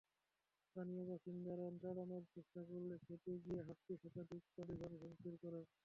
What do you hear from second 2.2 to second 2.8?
চেষ্টা